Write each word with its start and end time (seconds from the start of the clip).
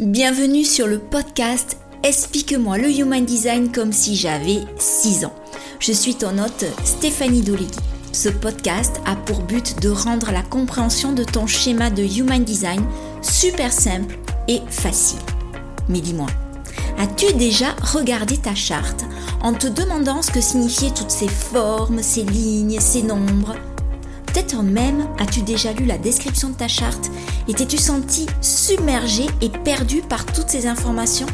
Bienvenue 0.00 0.64
sur 0.64 0.86
le 0.86 1.00
podcast 1.00 1.76
Explique-moi 2.04 2.78
le 2.78 2.88
Human 2.88 3.24
Design 3.24 3.72
comme 3.72 3.90
si 3.90 4.14
j'avais 4.14 4.60
6 4.78 5.24
ans. 5.24 5.34
Je 5.80 5.90
suis 5.90 6.14
ton 6.14 6.38
hôte 6.38 6.66
Stéphanie 6.84 7.40
Dolegui. 7.40 7.66
Ce 8.12 8.28
podcast 8.28 9.00
a 9.06 9.16
pour 9.16 9.40
but 9.40 9.82
de 9.82 9.88
rendre 9.88 10.30
la 10.30 10.42
compréhension 10.42 11.12
de 11.12 11.24
ton 11.24 11.48
schéma 11.48 11.90
de 11.90 12.04
Human 12.04 12.44
Design 12.44 12.80
super 13.22 13.72
simple 13.72 14.16
et 14.46 14.60
facile. 14.70 15.18
Mais 15.88 16.00
dis-moi, 16.00 16.28
as-tu 16.96 17.32
déjà 17.32 17.72
regardé 17.82 18.36
ta 18.36 18.54
charte 18.54 19.04
en 19.42 19.52
te 19.52 19.66
demandant 19.66 20.22
ce 20.22 20.30
que 20.30 20.40
signifiaient 20.40 20.94
toutes 20.94 21.10
ces 21.10 21.26
formes, 21.26 22.04
ces 22.04 22.22
lignes, 22.22 22.78
ces 22.78 23.02
nombres? 23.02 23.56
Peut-être 24.38 24.62
même 24.62 25.08
as-tu 25.18 25.42
déjà 25.42 25.72
lu 25.72 25.84
la 25.84 25.98
description 25.98 26.50
de 26.50 26.54
ta 26.54 26.68
charte 26.68 27.10
et 27.48 27.54
t'es-tu 27.54 27.76
senti 27.76 28.24
submergé 28.40 29.26
et 29.42 29.48
perdu 29.48 30.00
par 30.00 30.24
toutes 30.26 30.48
ces 30.48 30.68
informations? 30.68 31.26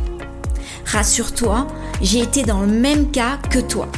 Rassure-toi, 0.86 1.66
j'ai 2.00 2.20
été 2.20 2.44
dans 2.44 2.62
le 2.62 2.66
même 2.66 3.10
cas 3.10 3.36
que 3.50 3.58
toi. 3.58 3.88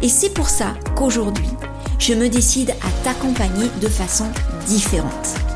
Et 0.00 0.08
c'est 0.08 0.30
pour 0.30 0.48
ça 0.48 0.74
qu'aujourd'hui, 0.94 1.48
je 1.98 2.14
me 2.14 2.28
décide 2.28 2.70
à 2.70 3.02
t'accompagner 3.02 3.68
de 3.80 3.88
façon 3.88 4.26
différente. 4.68 5.55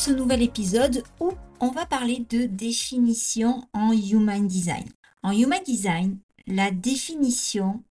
Ce 0.00 0.10
nouvel 0.10 0.40
épisode 0.40 1.02
où 1.20 1.30
on 1.60 1.72
va 1.72 1.84
parler 1.84 2.24
de 2.30 2.46
définition 2.46 3.68
en 3.74 3.92
Human 3.92 4.48
Design. 4.48 4.88
En 5.22 5.30
Human 5.30 5.62
Design, 5.62 6.18
la 6.46 6.70
définition, 6.70 7.84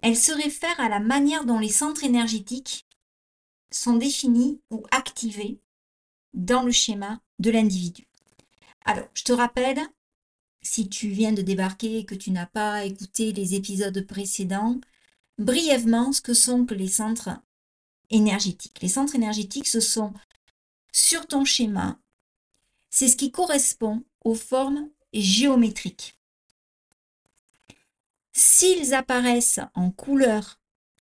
elle 0.00 0.16
se 0.16 0.30
réfère 0.30 0.78
à 0.78 0.88
la 0.88 1.00
manière 1.00 1.44
dont 1.44 1.58
les 1.58 1.68
centres 1.68 2.04
énergétiques 2.04 2.86
sont 3.72 3.96
définis 3.96 4.60
ou 4.70 4.84
activés 4.92 5.58
dans 6.34 6.62
le 6.62 6.70
schéma 6.70 7.20
de 7.40 7.50
l'individu. 7.50 8.06
Alors, 8.84 9.08
je 9.12 9.24
te 9.24 9.32
rappelle, 9.32 9.80
si 10.62 10.88
tu 10.88 11.08
viens 11.08 11.32
de 11.32 11.42
débarquer 11.42 11.98
et 11.98 12.04
que 12.04 12.14
tu 12.14 12.30
n'as 12.30 12.46
pas 12.46 12.84
écouté 12.84 13.32
les 13.32 13.56
épisodes 13.56 14.06
précédents, 14.06 14.80
brièvement 15.38 16.12
ce 16.12 16.20
que 16.20 16.32
sont 16.32 16.64
que 16.64 16.74
les 16.74 16.86
centres 16.86 17.30
énergétiques. 18.10 18.80
Les 18.82 18.88
centres 18.88 19.16
énergétiques, 19.16 19.66
ce 19.66 19.80
sont 19.80 20.12
sur 20.96 21.26
ton 21.26 21.44
schéma, 21.44 21.98
c'est 22.88 23.08
ce 23.08 23.18
qui 23.18 23.30
correspond 23.30 24.02
aux 24.24 24.34
formes 24.34 24.88
géométriques. 25.12 26.18
S'ils 28.32 28.94
apparaissent 28.94 29.60
en 29.74 29.90
couleur, 29.90 30.58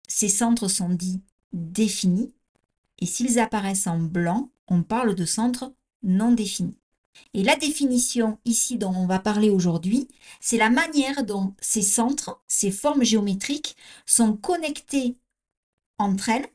ces 0.09 0.27
centres 0.27 0.67
sont 0.67 0.89
dits 0.89 1.21
définis, 1.53 2.33
et 2.99 3.05
s'ils 3.05 3.39
apparaissent 3.39 3.88
en 3.88 3.99
blanc, 3.99 4.51
on 4.67 4.83
parle 4.83 5.16
de 5.16 5.23
centres 5.23 5.73
non 6.03 6.33
définis. 6.33 6.77
Et 7.33 7.43
la 7.43 7.55
définition 7.55 8.38
ici 8.43 8.77
dont 8.77 8.93
on 8.93 9.07
va 9.07 9.19
parler 9.19 9.49
aujourd'hui, 9.49 10.09
c'est 10.41 10.57
la 10.57 10.69
manière 10.69 11.23
dont 11.23 11.55
ces 11.61 11.81
centres, 11.81 12.43
ces 12.49 12.71
formes 12.71 13.05
géométriques 13.05 13.77
sont 14.05 14.35
connectés 14.35 15.16
entre 15.97 16.27
elles 16.27 16.49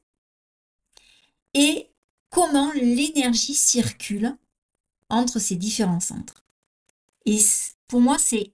comment 2.30 2.72
l'énergie 2.72 3.54
circule 3.54 4.36
entre 5.08 5.38
ces 5.38 5.56
différents 5.56 6.00
centres. 6.00 6.44
Et 7.26 7.38
pour 7.88 8.00
moi, 8.00 8.18
c'est 8.18 8.52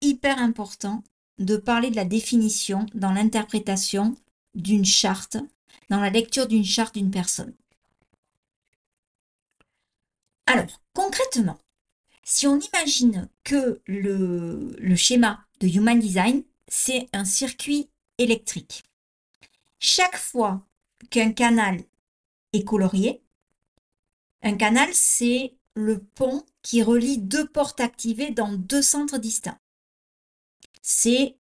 hyper 0.00 0.38
important 0.38 1.02
de 1.38 1.56
parler 1.56 1.90
de 1.90 1.96
la 1.96 2.04
définition 2.04 2.86
dans 2.94 3.12
l'interprétation 3.12 4.14
d'une 4.54 4.84
charte, 4.84 5.36
dans 5.90 6.00
la 6.00 6.10
lecture 6.10 6.46
d'une 6.46 6.64
charte 6.64 6.94
d'une 6.94 7.10
personne. 7.10 7.54
Alors, 10.46 10.80
concrètement, 10.94 11.58
si 12.22 12.46
on 12.46 12.58
imagine 12.58 13.28
que 13.44 13.80
le, 13.86 14.96
schéma 14.96 15.44
de 15.60 15.68
Human 15.68 15.98
Design, 15.98 16.42
c'est 16.68 17.08
un 17.12 17.24
circuit 17.24 17.88
électrique. 18.18 18.84
Chaque 19.78 20.16
fois 20.16 20.64
qu'un 21.10 21.32
canal 21.32 21.82
colorié. 22.64 23.22
Un 24.42 24.56
canal, 24.56 24.92
c'est 24.94 25.56
le 25.74 26.02
pont 26.02 26.44
qui 26.62 26.82
relie 26.82 27.18
deux 27.18 27.46
portes 27.46 27.80
activées 27.80 28.30
dans 28.30 28.52
deux 28.52 28.82
centres 28.82 29.18
distincts. 29.18 29.58
C'est 30.82 31.36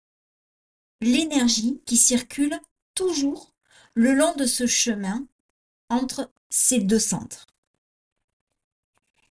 l'énergie 1.00 1.82
qui 1.84 1.96
circule 1.96 2.58
toujours 2.94 3.54
le 3.94 4.14
long 4.14 4.34
de 4.36 4.46
ce 4.46 4.66
chemin 4.66 5.26
entre 5.88 6.32
ces 6.48 6.78
deux 6.78 6.98
centres. 6.98 7.46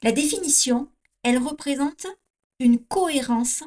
La 0.03 0.11
définition, 0.11 0.91
elle 1.23 1.37
représente 1.37 2.07
une 2.59 2.83
cohérence 2.83 3.63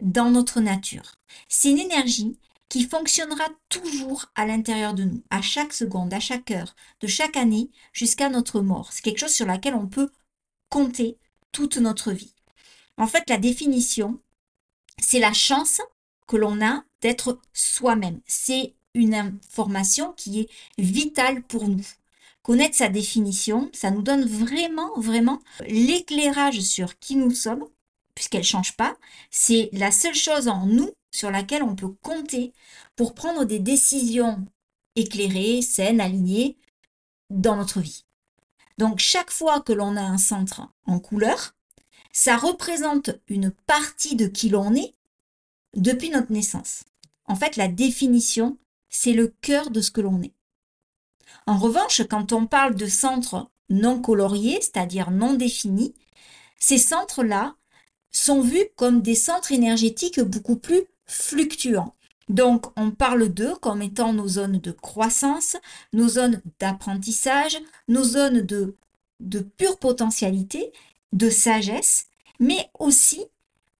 dans 0.00 0.30
notre 0.30 0.60
nature. 0.60 1.14
C'est 1.48 1.70
une 1.70 1.78
énergie 1.78 2.38
qui 2.68 2.84
fonctionnera 2.84 3.44
toujours 3.68 4.26
à 4.34 4.46
l'intérieur 4.46 4.94
de 4.94 5.04
nous, 5.04 5.22
à 5.30 5.42
chaque 5.42 5.72
seconde, 5.72 6.12
à 6.12 6.20
chaque 6.20 6.50
heure, 6.50 6.74
de 7.00 7.06
chaque 7.06 7.36
année 7.36 7.70
jusqu'à 7.92 8.28
notre 8.28 8.60
mort. 8.60 8.92
C'est 8.92 9.02
quelque 9.02 9.20
chose 9.20 9.34
sur 9.34 9.46
laquelle 9.46 9.74
on 9.74 9.86
peut 9.86 10.10
compter 10.70 11.18
toute 11.52 11.76
notre 11.76 12.12
vie. 12.12 12.34
En 12.96 13.06
fait, 13.06 13.28
la 13.28 13.38
définition, 13.38 14.20
c'est 14.98 15.20
la 15.20 15.32
chance 15.32 15.80
que 16.26 16.36
l'on 16.36 16.64
a 16.64 16.84
d'être 17.00 17.38
soi-même. 17.52 18.20
C'est 18.26 18.74
une 18.94 19.14
information 19.14 20.12
qui 20.12 20.40
est 20.40 20.50
vitale 20.78 21.42
pour 21.42 21.68
nous. 21.68 21.84
Connaître 22.42 22.76
sa 22.76 22.88
définition, 22.88 23.70
ça 23.72 23.90
nous 23.90 24.02
donne 24.02 24.24
vraiment, 24.24 24.98
vraiment 24.98 25.40
l'éclairage 25.66 26.60
sur 26.60 26.98
qui 26.98 27.16
nous 27.16 27.30
sommes, 27.30 27.64
puisqu'elle 28.14 28.42
ne 28.42 28.46
change 28.46 28.76
pas. 28.76 28.96
C'est 29.30 29.70
la 29.72 29.90
seule 29.90 30.14
chose 30.14 30.48
en 30.48 30.66
nous 30.66 30.90
sur 31.14 31.30
laquelle 31.30 31.62
on 31.62 31.76
peut 31.76 31.92
compter 32.02 32.52
pour 32.96 33.14
prendre 33.14 33.44
des 33.44 33.60
décisions 33.60 34.44
éclairées, 34.96 35.62
saines, 35.62 36.00
alignées 36.00 36.58
dans 37.30 37.54
notre 37.54 37.80
vie. 37.80 38.04
Donc 38.78 38.98
chaque 38.98 39.30
fois 39.30 39.60
que 39.60 39.72
l'on 39.72 39.96
a 39.96 40.02
un 40.02 40.18
centre 40.18 40.68
en 40.86 40.98
couleur, 40.98 41.54
ça 42.10 42.36
représente 42.36 43.10
une 43.28 43.52
partie 43.52 44.16
de 44.16 44.26
qui 44.26 44.48
l'on 44.48 44.74
est 44.74 44.92
depuis 45.76 46.10
notre 46.10 46.32
naissance. 46.32 46.82
En 47.26 47.36
fait, 47.36 47.54
la 47.54 47.68
définition, 47.68 48.58
c'est 48.88 49.12
le 49.12 49.28
cœur 49.40 49.70
de 49.70 49.80
ce 49.80 49.92
que 49.92 50.00
l'on 50.00 50.20
est. 50.20 50.34
En 51.46 51.58
revanche, 51.58 52.02
quand 52.10 52.32
on 52.32 52.48
parle 52.48 52.74
de 52.74 52.86
centres 52.86 53.48
non 53.70 54.00
coloriés, 54.00 54.58
c'est-à-dire 54.60 55.12
non 55.12 55.34
définis, 55.34 55.94
ces 56.58 56.78
centres-là 56.78 57.54
sont 58.10 58.40
vus 58.40 58.66
comme 58.74 59.00
des 59.00 59.14
centres 59.14 59.52
énergétiques 59.52 60.20
beaucoup 60.20 60.56
plus 60.56 60.82
fluctuants. 61.06 61.94
Donc, 62.28 62.66
on 62.76 62.90
parle 62.90 63.28
d'eux 63.28 63.54
comme 63.56 63.82
étant 63.82 64.12
nos 64.12 64.28
zones 64.28 64.58
de 64.58 64.70
croissance, 64.70 65.56
nos 65.92 66.08
zones 66.08 66.40
d'apprentissage, 66.58 67.58
nos 67.88 68.02
zones 68.02 68.40
de, 68.40 68.76
de 69.20 69.40
pure 69.40 69.78
potentialité, 69.78 70.72
de 71.12 71.28
sagesse, 71.28 72.06
mais 72.40 72.70
aussi 72.78 73.24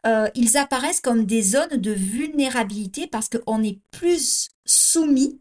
euh, 0.07 0.29
ils 0.35 0.57
apparaissent 0.57 1.01
comme 1.01 1.25
des 1.25 1.43
zones 1.43 1.77
de 1.79 1.91
vulnérabilité 1.91 3.07
parce 3.07 3.29
qu'on 3.29 3.63
est 3.63 3.79
plus 3.91 4.51
soumis 4.67 5.41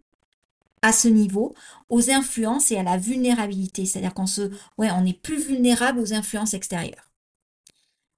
à 0.82 0.92
ce 0.94 1.08
niveau 1.08 1.54
aux 1.90 2.10
influences 2.10 2.72
et 2.72 2.78
à 2.78 2.84
la 2.84 2.98
vulnérabilité. 2.98 3.86
C'est-à-dire 3.86 4.14
qu'on 4.14 4.28
se, 4.28 4.52
ouais, 4.78 4.90
on 4.92 5.06
est 5.06 5.20
plus 5.20 5.42
vulnérable 5.42 6.00
aux 6.00 6.14
influences 6.14 6.54
extérieures. 6.54 7.12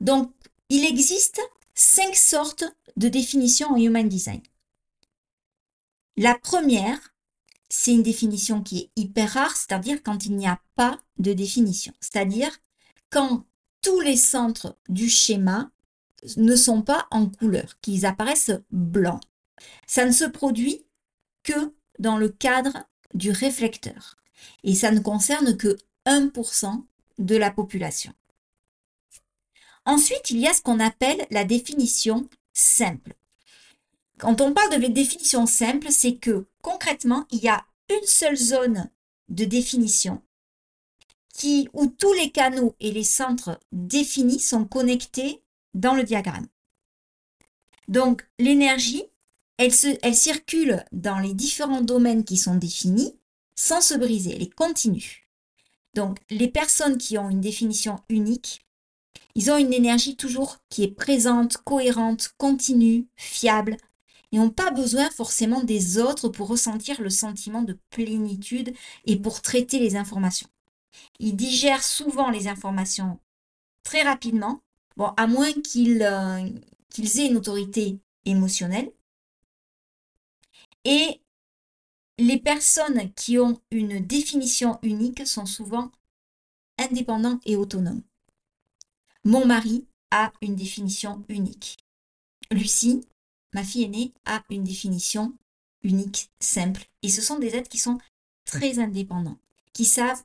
Donc, 0.02 0.31
il 0.69 0.86
existe 0.86 1.42
cinq 1.74 2.16
sortes 2.16 2.66
de 2.97 3.09
définitions 3.09 3.69
en 3.69 3.77
Human 3.77 4.07
Design. 4.07 4.42
La 6.18 6.38
première, 6.38 7.13
c'est 7.69 7.94
une 7.94 8.03
définition 8.03 8.62
qui 8.62 8.77
est 8.80 8.92
hyper 8.95 9.33
rare, 9.33 9.56
c'est-à-dire 9.56 10.01
quand 10.03 10.25
il 10.25 10.36
n'y 10.36 10.47
a 10.47 10.62
pas 10.75 11.00
de 11.18 11.33
définition. 11.33 11.94
C'est-à-dire 12.00 12.57
quand 13.09 13.45
tous 13.81 14.00
les 14.00 14.18
centres 14.18 14.77
du 14.88 15.09
schéma 15.09 15.71
ne 16.38 16.56
sont 16.56 16.81
pas 16.81 17.07
en 17.12 17.27
couleur, 17.27 17.80
qu'ils 17.81 18.06
apparaissent 18.06 18.51
blancs. 18.71 19.21
Ça 19.88 20.06
ne 20.06 20.12
se 20.12 20.25
produit 20.25 20.86
que 21.44 21.74
dans 22.00 22.18
le 22.18 22.30
cadre 22.30 22.86
du 23.13 23.31
réflecteur. 23.31 24.15
Et 24.63 24.75
ça 24.75 24.91
ne 24.91 25.00
concerne 25.00 25.56
que 25.57 25.77
1% 26.06 26.83
de 27.19 27.36
la 27.36 27.51
population. 27.51 28.13
Ensuite, 29.86 30.31
il 30.31 30.39
y 30.39 30.48
a 30.48 30.53
ce 30.53 30.62
qu'on 30.62 30.80
appelle 30.80 31.25
la 31.30 31.45
définition 31.45 32.27
simple. 32.56 33.13
Quand 34.18 34.42
on 34.42 34.54
parle 34.54 34.81
de 34.81 34.88
définition 34.88 35.46
simple, 35.46 35.92
c'est 35.92 36.16
que 36.16 36.48
concrètement, 36.62 37.28
il 37.31 37.44
y 37.44 37.50
a 37.50 37.63
une 37.90 38.07
seule 38.07 38.38
zone 38.38 38.90
de 39.30 39.46
définition 39.46 40.24
qui, 41.34 41.69
où 41.74 41.88
tous 41.88 42.13
les 42.13 42.31
canaux 42.31 42.75
et 42.80 42.92
les 42.92 43.04
centres 43.04 43.60
définis 43.72 44.40
sont 44.40 44.66
connectés 44.66 45.44
dans 45.74 45.94
le 45.94 46.04
diagramme. 46.04 46.48
Donc 47.88 48.25
l'énergie, 48.40 49.04
elle, 49.58 49.74
elle 50.01 50.16
circule 50.16 50.84
dans 50.92 51.19
les 51.19 51.34
différents 51.34 51.81
domaines 51.81 52.24
qui 52.24 52.38
sont 52.38 52.56
définis 52.56 53.16
sans 53.56 53.81
se 53.81 53.94
briser, 53.94 54.36
elle 54.36 54.44
est 54.44 54.54
continue. 54.54 55.28
Donc 55.94 56.19
les 56.30 56.48
personnes 56.50 56.98
qui 56.98 57.18
ont 57.18 57.30
une 57.30 57.42
définition 57.42 57.98
unique, 58.10 58.64
ils 59.35 59.51
ont 59.51 59.57
une 59.57 59.73
énergie 59.73 60.15
toujours 60.15 60.57
qui 60.69 60.83
est 60.83 60.91
présente, 60.91 61.57
cohérente, 61.57 62.29
continue, 62.38 63.07
fiable, 63.15 63.77
et 64.31 64.38
n'ont 64.38 64.50
pas 64.50 64.71
besoin 64.71 65.09
forcément 65.09 65.63
des 65.63 65.97
autres 65.97 66.29
pour 66.29 66.47
ressentir 66.47 67.01
le 67.01 67.09
sentiment 67.09 67.62
de 67.62 67.77
plénitude 67.89 68.73
et 69.06 69.17
pour 69.17 69.41
traiter 69.41 69.79
les 69.79 69.95
informations. 69.95 70.47
Ils 71.19 71.35
digèrent 71.35 71.83
souvent 71.83 72.29
les 72.29 72.47
informations 72.47 73.19
très 73.83 74.01
rapidement, 74.01 74.62
bon, 74.97 75.13
à 75.17 75.27
moins 75.27 75.53
qu'ils 75.53 76.01
euh, 76.01 76.39
aient 76.97 77.27
une 77.27 77.38
autorité 77.38 78.00
émotionnelle. 78.25 78.91
Et 80.85 81.21
les 82.17 82.38
personnes 82.39 83.12
qui 83.13 83.38
ont 83.39 83.59
une 83.71 84.00
définition 84.06 84.79
unique 84.81 85.27
sont 85.27 85.45
souvent 85.45 85.91
indépendants 86.77 87.39
et 87.45 87.56
autonomes. 87.56 88.01
Mon 89.25 89.44
mari 89.44 89.88
a 90.12 90.31
une 90.42 90.56
définition 90.56 91.25
unique. 91.30 91.77
Lucie, 92.51 93.01
ma 93.56 93.63
fille 93.63 93.83
aînée, 93.83 94.13
a 94.25 94.44
une 94.51 94.63
définition 94.63 95.33
unique, 95.81 96.30
simple. 96.39 96.86
Et 97.01 97.10
ce 97.10 97.24
sont 97.24 97.39
des 97.39 97.56
êtres 97.56 97.68
qui 97.68 97.80
sont 97.80 97.98
très 98.45 98.77
indépendants, 98.77 99.39
qui 99.74 99.83
savent 99.83 100.24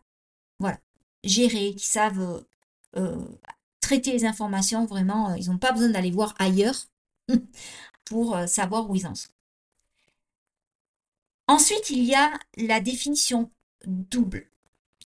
voilà, 0.58 0.78
gérer, 1.24 1.74
qui 1.74 1.86
savent 1.86 2.20
euh, 2.20 2.40
euh, 2.98 3.24
traiter 3.80 4.12
les 4.12 4.26
informations. 4.26 4.84
Vraiment, 4.84 5.30
euh, 5.30 5.38
ils 5.38 5.48
n'ont 5.48 5.56
pas 5.56 5.72
besoin 5.72 5.88
d'aller 5.88 6.10
voir 6.10 6.34
ailleurs 6.38 6.86
pour 8.04 8.36
savoir 8.46 8.90
où 8.90 8.96
ils 8.96 9.06
en 9.06 9.14
sont. 9.14 9.30
Ensuite, 11.46 11.88
il 11.88 12.04
y 12.04 12.14
a 12.14 12.38
la 12.58 12.80
définition 12.80 13.50
double 13.86 14.49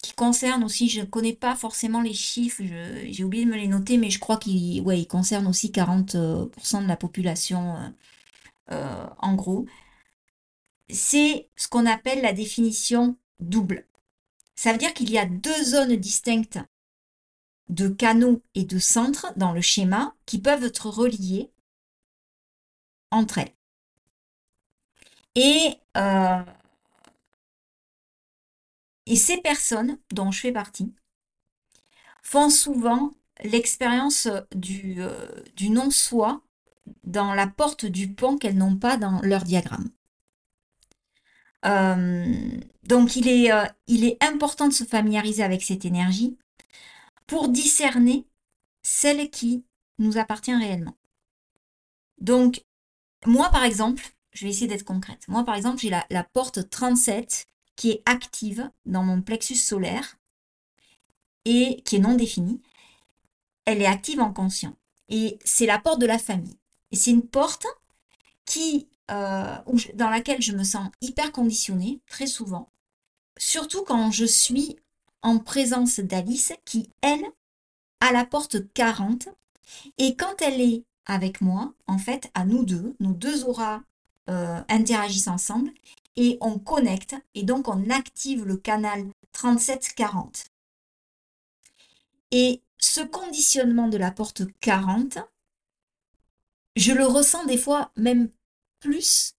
qui 0.04 0.14
concerne 0.14 0.66
aussi, 0.66 0.90
je 0.90 1.00
ne 1.00 1.06
connais 1.06 1.34
pas 1.34 1.56
forcément 1.56 2.02
les 2.02 2.14
chiffres, 2.14 2.62
j'ai 3.10 3.24
oublié 3.24 3.46
de 3.46 3.50
me 3.50 3.56
les 3.56 3.68
noter, 3.70 3.98
mais 3.98 4.10
je 4.10 4.20
crois 4.20 4.38
qu'il 4.38 4.82
ouais, 4.82 5.06
concerne 5.06 5.48
aussi 5.48 5.72
40% 5.72 6.84
de 6.84 6.88
la 6.88 6.98
population 6.98 7.78
euh, 7.78 7.90
euh, 8.72 9.08
en 9.20 9.36
gros. 9.36 9.66
C'est 10.90 11.50
ce 11.56 11.70
qu'on 11.70 11.86
appelle 11.86 12.22
la 12.22 12.34
définition 12.34 13.18
double. 13.40 13.88
Ça 14.56 14.74
veut 14.74 14.78
dire 14.78 14.94
qu'il 14.94 15.10
y 15.10 15.18
a 15.18 15.26
deux 15.26 15.64
zones 15.64 15.96
distinctes 15.96 16.60
de 17.70 17.88
canaux 17.88 18.42
et 18.56 18.66
de 18.66 18.80
centres 18.80 19.32
dans 19.38 19.54
le 19.54 19.62
schéma 19.62 20.16
qui 20.26 20.40
peuvent 20.40 20.66
être 20.66 20.90
reliés 20.90 21.50
entre 23.10 23.38
elles. 23.38 23.54
Et, 25.36 25.76
euh, 25.98 26.44
et 29.06 29.16
ces 29.16 29.38
personnes, 29.38 29.98
dont 30.12 30.32
je 30.32 30.40
fais 30.40 30.52
partie, 30.52 30.94
font 32.22 32.50
souvent 32.50 33.12
l'expérience 33.44 34.28
du, 34.56 34.96
euh, 35.00 35.28
du 35.56 35.70
non-soi 35.70 36.42
dans 37.04 37.34
la 37.34 37.48
porte 37.48 37.86
du 37.86 38.14
pont 38.14 38.38
qu'elles 38.38 38.58
n'ont 38.58 38.78
pas 38.78 38.98
dans 38.98 39.22
leur 39.22 39.44
diagramme. 39.44 39.90
Euh, 41.66 42.60
donc 42.84 43.16
il 43.16 43.28
est, 43.28 43.52
il 43.88 44.04
est 44.04 44.22
important 44.22 44.68
de 44.68 44.74
se 44.74 44.84
familiariser 44.84 45.44
avec 45.44 45.64
cette 45.64 45.86
énergie 45.86 46.38
pour 47.26 47.48
discerner 47.48 48.28
celle 48.82 49.30
qui 49.30 49.66
nous 49.98 50.18
appartient 50.18 50.54
réellement. 50.54 50.98
Donc, 52.20 52.66
moi 53.26 53.50
par 53.50 53.64
exemple, 53.64 54.14
je 54.34 54.46
vais 54.46 54.52
essayer 54.52 54.68
d'être 54.68 54.84
concrète. 54.84 55.28
Moi, 55.28 55.44
par 55.44 55.56
exemple, 55.56 55.80
j'ai 55.80 55.90
la, 55.90 56.24
porte 56.24 56.70
37 56.70 57.48
qui 57.76 57.92
est 57.92 58.04
active 58.06 58.70
dans 58.86 59.04
mon 59.04 59.22
plexus 59.22 59.56
solaire 59.56 60.18
et 61.46 61.82
qui 61.84 61.98
est 61.98 62.00
non 62.00 62.16
définie. 62.16 62.62
Elle 63.66 63.82
est 63.82 63.88
active 63.88 64.20
en 64.20 64.34
conscient. 64.34 64.76
Et 65.10 65.38
c'est 65.44 65.66
la 65.66 65.80
porte 65.80 66.00
de 66.00 66.06
la 66.06 66.20
famille. 66.20 66.58
Et 66.92 66.96
c'est 66.96 67.12
une 67.12 67.28
porte 67.28 67.66
qui, 68.46 68.88
euh, 69.12 69.56
dans 69.96 70.10
laquelle 70.10 70.42
je 70.42 70.54
me 70.54 70.64
sens 70.64 70.90
hyper 71.02 71.32
conditionnée, 71.32 72.00
très 72.08 72.28
souvent. 72.28 72.70
Surtout 73.38 73.84
quand 73.84 74.12
je 74.12 74.26
suis 74.26 74.78
en 75.22 75.40
présence 75.40 76.00
d'Alice, 76.00 76.54
qui, 76.66 76.90
elle, 77.02 77.24
a 78.00 78.12
la 78.12 78.26
porte 78.26 78.58
40. 78.74 79.30
Et 79.98 80.16
quand 80.16 80.42
elle 80.42 80.62
est 80.62 80.84
avec 81.06 81.42
moi, 81.42 81.74
en 81.88 81.98
fait, 81.98 82.30
à 82.34 82.46
nous 82.46 82.66
deux, 82.66 82.96
nos 83.00 83.14
deux 83.14 83.46
auras 83.46 83.82
euh, 84.30 84.62
interagissent 84.70 85.28
ensemble 85.28 85.72
et 86.16 86.38
on 86.42 86.60
connecte 86.60 87.16
et 87.34 87.44
donc 87.44 87.68
on 87.68 87.90
active 87.90 88.46
le 88.46 88.58
canal 88.58 89.06
3740. 89.32 90.46
Et 92.32 92.62
ce 92.80 93.02
conditionnement 93.02 93.88
de 93.88 93.98
la 93.98 94.12
porte 94.12 94.44
40, 94.60 95.20
je 96.76 96.92
le 96.92 97.06
ressens 97.06 97.46
des 97.46 97.58
fois 97.58 97.92
même 97.96 98.30
plus 98.80 99.36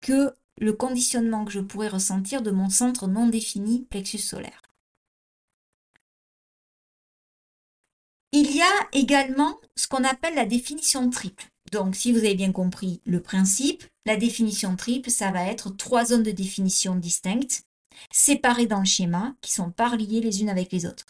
que 0.00 0.34
le 0.58 0.72
conditionnement 0.72 1.44
que 1.44 1.52
je 1.52 1.60
pourrais 1.60 1.88
ressentir 1.88 2.42
de 2.42 2.50
mon 2.50 2.68
centre 2.68 3.06
non 3.06 3.26
défini 3.28 3.84
plexus 3.84 4.18
solaire. 4.18 4.62
Il 8.32 8.50
y 8.54 8.62
a 8.62 8.88
également 8.92 9.60
ce 9.76 9.86
qu'on 9.86 10.04
appelle 10.04 10.34
la 10.34 10.46
définition 10.46 11.08
triple. 11.10 11.48
Donc, 11.70 11.94
si 11.96 12.12
vous 12.12 12.18
avez 12.18 12.34
bien 12.34 12.52
compris 12.52 13.00
le 13.04 13.20
principe, 13.20 13.84
la 14.06 14.16
définition 14.16 14.76
triple, 14.76 15.10
ça 15.10 15.30
va 15.30 15.44
être 15.44 15.70
trois 15.70 16.06
zones 16.06 16.22
de 16.22 16.30
définition 16.30 16.96
distinctes, 16.96 17.64
séparées 18.10 18.66
dans 18.66 18.80
le 18.80 18.84
schéma, 18.84 19.34
qui 19.40 19.52
sont 19.52 19.70
pas 19.70 19.88
reliées 19.88 20.20
les 20.20 20.42
unes 20.42 20.48
avec 20.48 20.72
les 20.72 20.86
autres. 20.86 21.06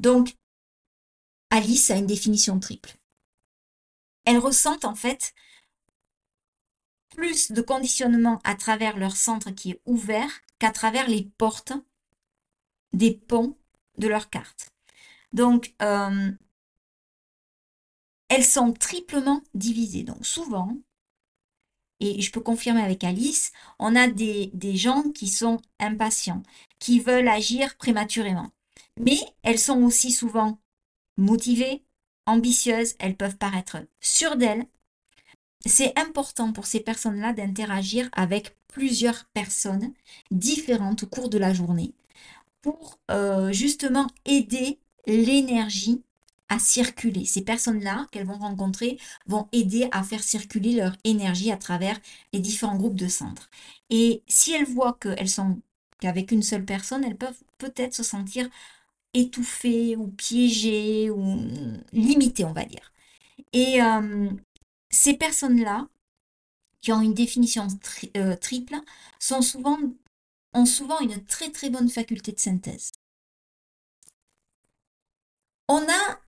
Donc, 0.00 0.36
Alice 1.50 1.90
a 1.90 1.96
une 1.96 2.06
définition 2.06 2.58
triple. 2.60 2.96
Elle 4.24 4.38
ressent 4.38 4.78
en 4.82 4.94
fait 4.94 5.34
plus 7.10 7.52
de 7.52 7.62
conditionnement 7.62 8.40
à 8.44 8.54
travers 8.54 8.98
leur 8.98 9.16
centre 9.16 9.50
qui 9.50 9.70
est 9.70 9.80
ouvert 9.86 10.30
qu'à 10.58 10.70
travers 10.70 11.08
les 11.08 11.24
portes 11.38 11.72
des 12.92 13.14
ponts 13.14 13.56
de 13.98 14.08
leur 14.08 14.28
carte. 14.28 14.70
Donc, 15.32 15.74
euh, 15.80 16.32
elles 18.28 18.44
sont 18.44 18.72
triplement 18.72 19.42
divisées. 19.54 20.02
Donc 20.02 20.26
souvent, 20.26 20.76
et 22.00 22.20
je 22.20 22.30
peux 22.30 22.40
confirmer 22.40 22.82
avec 22.82 23.04
Alice, 23.04 23.52
on 23.78 23.96
a 23.96 24.08
des, 24.08 24.50
gens 24.76 25.02
qui 25.14 25.28
sont 25.28 25.60
impatients, 25.80 26.42
qui 26.78 27.00
veulent 27.00 27.28
agir 27.28 27.76
prématurément. 27.76 28.50
Mais 29.00 29.18
elles 29.42 29.58
sont 29.58 29.82
aussi 29.82 30.12
souvent 30.12 30.58
motivées, 31.16 31.84
ambitieuses, 32.26 32.94
elles 32.98 33.16
peuvent 33.16 33.36
paraître 33.36 33.78
sûres 34.00 34.36
d'elles. 34.36 34.66
C'est 35.64 35.98
important 35.98 36.52
pour 36.52 36.66
ces 36.66 36.80
personnes-là 36.80 37.32
d'interagir 37.32 38.08
avec 38.12 38.56
plusieurs 38.68 39.24
personnes 39.26 39.92
différentes 40.30 41.04
au 41.04 41.06
cours 41.06 41.28
de 41.28 41.38
la 41.38 41.54
journée 41.54 41.94
pour 42.62 42.98
euh, 43.10 43.52
justement 43.52 44.06
aider 44.24 44.78
l'énergie 45.06 46.02
à 46.48 46.58
circuler. 46.58 47.24
Ces 47.24 47.42
personnes-là 47.42 48.06
qu'elles 48.10 48.26
vont 48.26 48.38
rencontrer 48.38 48.98
vont 49.26 49.48
aider 49.52 49.88
à 49.92 50.02
faire 50.02 50.22
circuler 50.22 50.72
leur 50.74 50.96
énergie 51.04 51.50
à 51.50 51.56
travers 51.56 51.98
les 52.32 52.40
différents 52.40 52.76
groupes 52.76 52.94
de 52.96 53.08
centres. 53.08 53.50
Et 53.90 54.22
si 54.28 54.52
elles 54.52 54.66
voient 54.66 54.96
qu'elles 55.00 55.28
sont 55.28 55.60
qu'avec 56.00 56.30
une 56.30 56.42
seule 56.42 56.64
personne, 56.64 57.04
elles 57.04 57.16
peuvent 57.16 57.42
peut-être 57.58 57.94
se 57.94 58.02
sentir 58.02 58.48
étouffées 59.14 59.96
ou 59.96 60.08
piégées 60.08 61.10
ou 61.10 61.38
limitées, 61.92 62.44
on 62.44 62.52
va 62.52 62.64
dire. 62.64 62.92
Et 63.52 63.82
euh, 63.82 64.30
ces 64.90 65.14
personnes-là, 65.14 65.88
qui 66.80 66.92
ont 66.92 67.00
une 67.00 67.14
définition 67.14 67.66
euh, 68.16 68.36
triple, 68.36 68.76
sont 69.18 69.42
souvent, 69.42 69.78
ont 70.54 70.66
souvent 70.66 71.00
une 71.00 71.24
très 71.24 71.50
très 71.50 71.70
bonne 71.70 71.88
faculté 71.88 72.32
de 72.32 72.38
synthèse. 72.38 72.92
On 75.68 75.82
a 75.82 76.20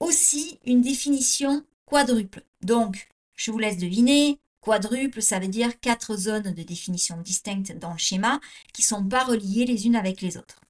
aussi 0.00 0.58
une 0.64 0.82
définition 0.82 1.64
quadruple. 1.86 2.44
Donc, 2.62 3.08
je 3.34 3.50
vous 3.50 3.58
laisse 3.58 3.78
deviner, 3.78 4.40
quadruple, 4.60 5.22
ça 5.22 5.38
veut 5.38 5.48
dire 5.48 5.80
quatre 5.80 6.16
zones 6.16 6.54
de 6.54 6.62
définition 6.62 7.20
distinctes 7.20 7.76
dans 7.78 7.92
le 7.92 7.98
schéma 7.98 8.40
qui 8.72 8.82
ne 8.82 8.86
sont 8.86 9.04
pas 9.04 9.24
reliées 9.24 9.64
les 9.64 9.86
unes 9.86 9.96
avec 9.96 10.20
les 10.20 10.36
autres. 10.36 10.60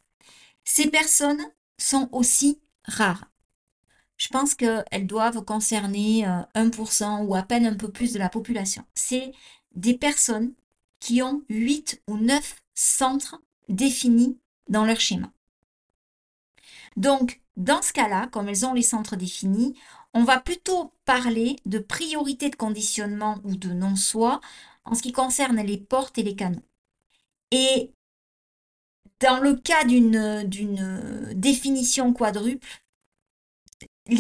Ces 0.64 0.88
personnes 0.90 1.42
sont 1.78 2.08
aussi 2.12 2.61
rares. 2.85 3.30
Je 4.16 4.28
pense 4.28 4.54
qu'elles 4.54 5.06
doivent 5.06 5.44
concerner 5.44 6.26
1% 6.54 7.04
euh, 7.04 7.25
ou 7.25 7.35
à 7.35 7.42
peine 7.42 7.66
un 7.66 7.75
peu 7.75 7.90
plus 7.90 8.12
de 8.12 8.18
la 8.18 8.28
population. 8.28 8.85
C'est 8.94 9.32
des 9.75 9.97
personnes 9.97 10.52
qui 11.00 11.23
ont 11.23 11.42
8 11.49 12.02
ou 12.08 12.18
9 12.18 12.56
centres 12.75 13.40
définis 13.68 14.38
dans 14.68 14.85
leur 14.85 15.00
schéma. 15.00 15.32
Donc, 16.97 17.40
dans 17.58 17.82
ce 17.82 17.92
cas-là, 17.92 18.28
comme 18.28 18.48
elles 18.48 18.64
ont 18.64 18.72
les 18.72 18.82
centres 18.82 19.16
définis, 19.16 19.74
on 20.14 20.24
va 20.24 20.40
plutôt 20.40 20.92
parler 21.04 21.56
de 21.66 21.78
priorité 21.78 22.50
de 22.50 22.56
conditionnement 22.56 23.38
ou 23.44 23.56
de 23.56 23.70
non-soi 23.70 24.40
en 24.84 24.94
ce 24.94 25.02
qui 25.02 25.12
concerne 25.12 25.60
les 25.60 25.76
portes 25.76 26.18
et 26.18 26.22
les 26.22 26.36
canaux. 26.36 26.62
Et 27.50 27.92
dans 29.20 29.40
le 29.40 29.56
cas 29.56 29.84
d'une 29.84 31.32
définition 31.34 32.12
quadruple, 32.12 32.68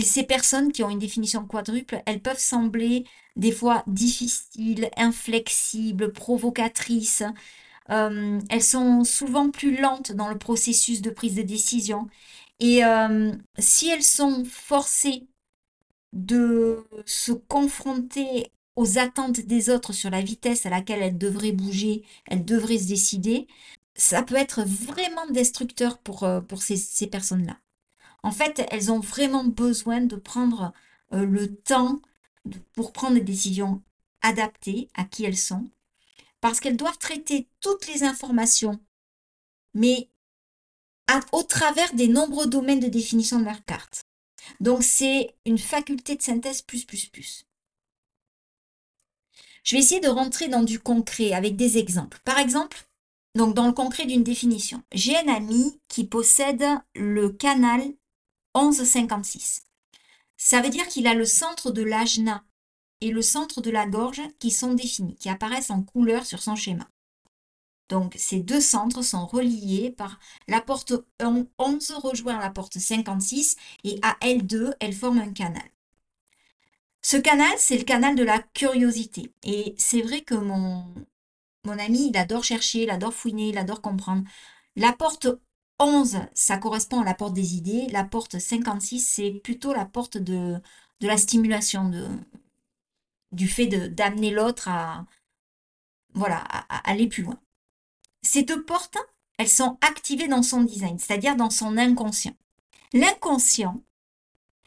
ces 0.02 0.24
personnes 0.24 0.72
qui 0.72 0.82
ont 0.82 0.90
une 0.90 0.98
définition 0.98 1.46
quadruple, 1.46 2.02
elles 2.06 2.20
peuvent 2.20 2.38
sembler 2.38 3.04
des 3.36 3.52
fois 3.52 3.84
difficiles, 3.86 4.90
inflexibles, 4.96 6.12
provocatrices. 6.12 7.22
Euh, 7.90 8.40
elles 8.50 8.62
sont 8.62 9.04
souvent 9.04 9.50
plus 9.50 9.80
lentes 9.80 10.12
dans 10.12 10.28
le 10.28 10.38
processus 10.38 11.00
de 11.00 11.10
prise 11.10 11.36
de 11.36 11.42
décision. 11.42 12.08
Et 12.60 12.84
euh, 12.84 13.32
si 13.58 13.88
elles 13.88 14.02
sont 14.02 14.44
forcées 14.44 15.28
de 16.12 16.84
se 17.06 17.32
confronter 17.32 18.50
aux 18.76 18.98
attentes 18.98 19.40
des 19.40 19.70
autres 19.70 19.92
sur 19.92 20.10
la 20.10 20.22
vitesse 20.22 20.66
à 20.66 20.70
laquelle 20.70 21.02
elles 21.02 21.18
devraient 21.18 21.52
bouger, 21.52 22.04
elles 22.26 22.44
devraient 22.44 22.78
se 22.78 22.88
décider, 22.88 23.46
ça 23.94 24.22
peut 24.22 24.36
être 24.36 24.62
vraiment 24.62 25.26
destructeur 25.26 25.98
pour, 25.98 26.22
euh, 26.24 26.40
pour 26.40 26.62
ces, 26.62 27.06
personnes-là. 27.08 27.58
En 28.22 28.30
fait, 28.30 28.66
elles 28.70 28.92
ont 28.92 29.00
vraiment 29.00 29.44
besoin 29.44 30.00
de 30.00 30.16
prendre 30.16 30.72
euh, 31.12 31.24
le 31.24 31.54
temps 31.56 32.00
pour 32.74 32.92
prendre 32.92 33.14
des 33.14 33.20
décisions 33.20 33.82
adaptées 34.22 34.88
à 34.94 35.04
qui 35.04 35.24
elles 35.24 35.36
sont, 35.36 35.68
parce 36.40 36.60
qu'elles 36.60 36.76
doivent 36.76 36.98
traiter 36.98 37.48
toutes 37.60 37.86
les 37.88 38.04
informations, 38.04 38.80
mais 39.74 40.08
au 41.32 41.42
travers 41.42 41.92
des 41.94 42.08
nombreux 42.08 42.46
domaines 42.46 42.80
de 42.80 42.88
définition 42.88 43.38
de 43.38 43.44
leur 43.44 43.64
carte. 43.64 44.02
Donc 44.60 44.82
c'est 44.82 45.34
une 45.44 45.58
faculté 45.58 46.16
de 46.16 46.22
synthèse 46.22 46.62
plus 46.62 46.84
plus 46.84 47.06
plus. 47.06 47.44
Je 49.64 49.76
vais 49.76 49.82
essayer 49.82 50.00
de 50.00 50.08
rentrer 50.08 50.48
dans 50.48 50.62
du 50.62 50.78
concret 50.80 51.32
avec 51.32 51.56
des 51.56 51.76
exemples. 51.78 52.18
Par 52.24 52.38
exemple, 52.38 52.88
donc 53.34 53.54
dans 53.54 53.66
le 53.66 53.72
concret 53.72 54.06
d'une 54.06 54.22
définition, 54.22 54.82
j'ai 54.92 55.16
un 55.16 55.28
ami 55.28 55.78
qui 55.88 56.04
possède 56.04 56.64
le 56.94 57.30
canal 57.30 57.82
1156. 58.56 59.62
Ça 60.36 60.60
veut 60.60 60.70
dire 60.70 60.88
qu'il 60.88 61.06
a 61.06 61.14
le 61.14 61.24
centre 61.24 61.70
de 61.70 61.82
l'ajna 61.82 62.44
et 63.00 63.10
le 63.10 63.22
centre 63.22 63.60
de 63.60 63.70
la 63.70 63.86
gorge 63.86 64.22
qui 64.38 64.50
sont 64.50 64.74
définis, 64.74 65.16
qui 65.16 65.28
apparaissent 65.28 65.70
en 65.70 65.82
couleur 65.82 66.24
sur 66.24 66.42
son 66.42 66.56
schéma. 66.56 66.88
Donc 67.88 68.14
ces 68.18 68.40
deux 68.40 68.60
centres 68.60 69.02
sont 69.02 69.26
reliés 69.26 69.90
par 69.90 70.18
la 70.46 70.60
porte 70.60 70.92
11 71.20 71.90
rejoint 72.02 72.38
la 72.38 72.50
porte 72.50 72.78
56 72.78 73.56
et 73.84 73.98
à 74.02 74.16
L2, 74.20 74.74
elle 74.80 74.92
forme 74.92 75.18
un 75.18 75.32
canal. 75.32 75.68
Ce 77.02 77.16
canal, 77.16 77.52
c'est 77.58 77.78
le 77.78 77.84
canal 77.84 78.16
de 78.16 78.22
la 78.24 78.38
curiosité. 78.40 79.32
Et 79.42 79.74
c'est 79.78 80.02
vrai 80.02 80.20
que 80.22 80.34
mon, 80.34 80.84
ami, 81.64 82.08
il 82.10 82.16
adore 82.16 82.44
chercher, 82.44 82.82
il 82.84 82.90
adore 82.90 83.14
fouiner, 83.14 83.48
il 83.50 83.58
adore 83.58 83.80
comprendre. 83.80 84.24
La 84.76 84.92
porte 84.92 85.28
11, 85.78 86.18
ça 86.34 86.58
correspond 86.58 87.00
à 87.00 87.04
la 87.04 87.14
porte 87.14 87.34
des 87.34 87.54
idées. 87.56 87.86
La 87.92 88.04
porte 88.04 88.38
56, 88.38 89.00
c'est 89.00 89.30
plutôt 89.30 89.72
la 89.72 89.86
porte 89.86 90.18
de, 90.18 90.60
la 91.00 91.16
stimulation, 91.16 91.90
du 93.32 93.48
fait 93.48 93.66
d'amener 93.66 94.30
l'autre 94.30 94.68
à, 94.68 95.06
voilà, 96.14 96.38
à, 96.48 96.90
aller 96.90 97.08
plus 97.08 97.22
loin. 97.22 97.38
Ces 98.30 98.42
deux 98.42 98.62
portes, 98.62 98.98
elles 99.38 99.48
sont 99.48 99.78
activées 99.80 100.28
dans 100.28 100.42
son 100.42 100.62
design, 100.62 100.98
c'est-à-dire 100.98 101.34
dans 101.34 101.48
son 101.48 101.78
inconscient. 101.78 102.34
L'inconscient, 102.92 103.80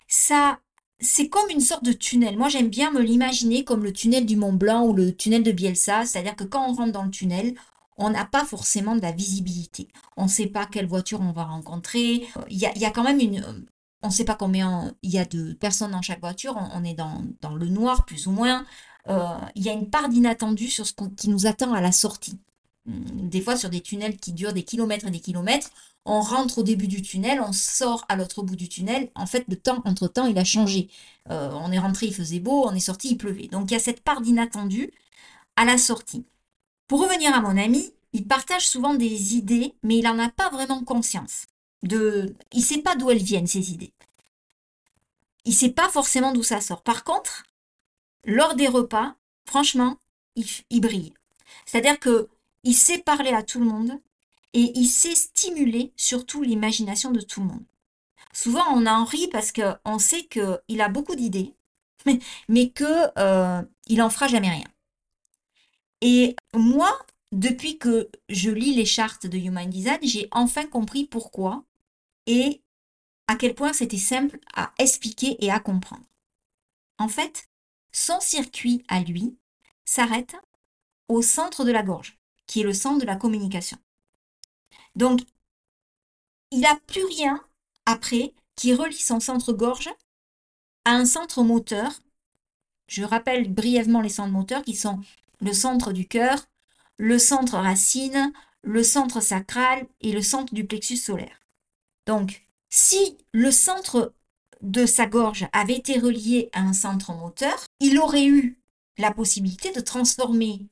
ça, 0.08 0.60
c'est 1.00 1.30
comme 1.30 1.48
une 1.52 1.62
sorte 1.62 1.86
de 1.86 1.94
tunnel. 1.94 2.40
Moi, 2.40 2.50
j'aime 2.50 2.70
bien 2.70 2.90
me 2.90 3.02
l'imaginer 3.02 3.64
comme 3.64 3.84
le 3.84 3.94
tunnel 3.94 4.26
du 4.26 4.36
Mont 4.36 4.52
Blanc 4.52 4.88
ou 4.88 4.94
le 4.94 5.16
tunnel 5.16 5.44
de 5.44 5.52
Bielsa, 5.52 6.08
c'est-à-dire 6.08 6.36
que 6.36 6.44
quand 6.44 6.72
on 6.72 6.74
rentre 6.74 6.92
dans 6.92 7.04
le 7.04 7.12
tunnel, 7.12 7.54
on 7.98 8.10
n'a 8.10 8.26
pas 8.26 8.46
forcément 8.46 8.96
de 8.96 9.02
la 9.04 9.12
visibilité. 9.12 9.90
On 10.18 10.24
ne 10.24 10.30
sait 10.30 10.48
pas 10.48 10.66
quelle 10.66 10.88
voiture 10.88 11.22
on 11.22 11.32
va 11.32 11.44
rencontrer. 11.44 12.28
Il 12.50 12.58
y 12.58 12.66
a, 12.66 12.90
quand 12.90 13.04
même 13.04 13.20
une... 13.20 13.68
On 14.02 14.08
ne 14.08 14.12
sait 14.12 14.26
pas 14.26 14.34
combien 14.34 14.92
il 15.04 15.12
y 15.12 15.20
a 15.20 15.26
de 15.26 15.54
personnes 15.54 15.92
dans 15.92 16.02
chaque 16.02 16.22
voiture. 16.22 16.58
On, 16.74 16.84
est 16.84 16.96
dans, 16.96 17.22
le 17.56 17.68
noir, 17.68 18.06
plus 18.06 18.26
ou 18.26 18.32
moins. 18.32 18.66
Euh, 19.08 19.38
il 19.54 19.62
y 19.62 19.70
a 19.70 19.74
une 19.74 19.92
part 19.92 20.10
d'inattendu 20.10 20.68
sur 20.68 20.88
ce 20.88 20.94
qui 21.16 21.30
nous 21.30 21.46
attend 21.46 21.74
à 21.74 21.82
la 21.82 21.92
sortie. 21.92 22.40
Hum, 22.88 23.30
des 23.30 23.42
fois, 23.42 23.56
sur 23.58 23.70
des 23.70 23.82
tunnels 23.82 24.18
qui 24.18 24.34
durent 24.34 24.54
des 24.54 24.64
kilomètres 24.64 25.08
et 25.08 25.12
des 25.12 25.20
kilomètres, 25.20 25.70
on 26.06 26.22
rentre 26.22 26.60
au 26.60 26.64
début 26.64 26.88
du 26.88 27.02
tunnel, 27.02 27.42
on 27.42 27.54
sort 27.54 28.06
à 28.10 28.16
l'autre 28.16 28.42
bout 28.44 28.56
du 28.56 28.70
tunnel. 28.70 29.10
En 29.16 29.28
fait, 29.28 29.46
le 29.48 29.56
temps, 29.56 29.82
entre-temps, 29.86 30.26
il 30.28 30.38
a 30.38 30.44
changé. 30.44 30.90
Euh, 31.30 31.52
on 31.54 31.72
est 31.72 31.80
rentré, 31.80 32.08
il 32.08 32.16
faisait 32.16 32.40
beau, 32.40 32.66
on 32.68 32.74
est 32.74 32.80
sorti, 32.80 33.12
il 33.12 33.18
pleuvait. 33.18 33.48
Donc, 33.48 33.70
il 33.70 33.74
y 33.74 33.78
a 33.78 33.80
cette 33.80 34.02
part 34.02 34.22
d'inattendu 34.22 34.92
à 35.56 35.66
la 35.66 35.78
sortie. 35.78 36.26
Pour 36.88 37.02
revenir 37.02 37.34
à 37.34 37.42
mon 37.42 37.58
ami, 37.58 37.94
il 38.14 38.28
partage 38.28 38.68
souvent 38.68 38.96
des 38.96 39.36
idées, 39.36 39.74
mais 39.84 39.98
il 39.98 40.04
n'en 40.04 40.20
a 40.20 40.30
pas 40.30 40.50
vraiment 40.50 40.84
conscience. 40.84 41.46
De... 41.84 42.36
Il 42.52 42.60
ne 42.60 42.66
sait 42.66 42.80
pas 42.80 42.96
d'où 42.96 43.10
elles 43.12 43.24
viennent, 43.24 43.48
ces 43.48 43.72
idées. 43.72 43.94
Il 45.46 45.52
ne 45.52 45.56
sait 45.56 45.70
pas 45.70 45.90
forcément 45.90 46.34
d'où 46.34 46.44
ça 46.44 46.62
sort. 46.62 46.82
Par 46.82 47.04
contre, 47.04 47.44
lors 48.26 48.56
des 48.56 48.68
repas, 48.68 49.16
franchement, 49.46 49.98
il, 50.36 50.82
brille. 50.82 51.14
C'est-à-dire 51.66 52.00
que 52.00 52.28
il 52.64 52.76
sait 52.76 53.00
parler 53.00 53.32
à 53.32 53.44
tout 53.44 53.60
le 53.60 53.66
monde 53.66 54.00
et 54.54 54.72
il 54.76 54.88
sait 54.88 55.16
stimuler 55.16 55.94
surtout 55.96 56.44
l'imagination 56.44 57.12
de 57.12 57.22
tout 57.22 57.42
le 57.42 57.48
monde. 57.48 57.66
Souvent, 58.34 58.64
on 58.74 58.86
en 58.86 59.04
rit 59.04 59.28
parce 59.28 59.52
qu'on 59.52 60.00
sait 60.00 60.26
qu'il 60.26 60.82
a 60.82 60.90
beaucoup 60.90 61.16
d'idées, 61.16 61.54
mais, 62.48 62.70
qu'il 62.70 63.12
euh, 63.18 63.62
n'en 63.90 64.10
fera 64.10 64.28
jamais 64.28 64.50
rien. 64.50 64.68
Et 66.02 66.36
moi, 66.54 66.98
depuis 67.32 67.78
que 67.78 68.10
je 68.30 68.50
lis 68.50 68.74
les 68.74 68.86
chartes 68.86 69.28
de 69.28 69.38
Human 69.38 69.70
Design, 69.70 70.00
j'ai 70.04 70.28
enfin 70.32 70.66
compris 70.66 71.06
pourquoi 71.06 71.64
et 72.26 72.62
à 73.28 73.36
quel 73.36 73.56
point 73.56 73.74
c'était 73.74 73.98
simple 73.98 74.40
à 74.54 74.74
expliquer 74.78 75.38
et 75.44 75.52
à 75.52 75.60
comprendre. 75.60 76.04
En 76.98 77.08
fait, 77.08 77.50
son 77.92 78.20
circuit 78.20 78.84
à 78.88 79.02
lui 79.02 79.38
s'arrête 79.86 80.36
au 81.08 81.22
centre 81.22 81.64
de 81.66 81.72
la 81.72 81.84
gorge, 81.84 82.18
qui 82.52 82.60
est 82.60 82.66
le 82.66 82.74
centre 82.74 83.00
de 83.00 83.06
la 83.06 83.16
communication. 83.16 83.78
Donc, 84.96 85.22
il 86.52 86.60
n'a 86.60 86.76
plus 86.86 87.06
rien 87.06 87.42
après 87.86 88.34
qui 88.58 88.74
relie 88.74 88.94
son 88.94 89.22
centre-gorge 89.22 89.90
à 90.84 90.92
un 90.92 91.06
centre 91.06 91.44
moteur. 91.44 92.02
Je 92.88 93.06
rappelle 93.06 93.54
brièvement 93.54 94.02
les 94.02 94.10
centres 94.10 94.34
moteurs 94.34 94.64
qui 94.64 94.76
sont 94.76 95.00
le 95.40 95.54
centre 95.54 95.94
du 95.94 96.10
cœur, 96.10 96.46
le 96.98 97.20
centre 97.20 97.58
racine, 97.58 98.34
le 98.64 98.84
centre 98.84 99.22
sacral 99.22 99.88
et 100.02 100.12
le 100.12 100.22
centre 100.22 100.54
du 100.54 100.66
plexus 100.66 100.98
solaire. 100.98 101.40
Donc, 102.06 102.46
si 102.70 103.18
le 103.32 103.52
centre 103.52 104.14
de 104.60 104.86
sa 104.86 105.06
gorge 105.06 105.48
avait 105.54 105.78
été 105.78 106.00
relié 106.00 106.50
à 106.52 106.60
un 106.60 106.74
centre 106.74 107.14
moteur, 107.14 107.66
il 107.80 107.98
aurait 107.98 108.26
eu 108.26 108.62
la 108.98 109.14
possibilité 109.14 109.72
de 109.72 109.80
transformer 109.80 110.68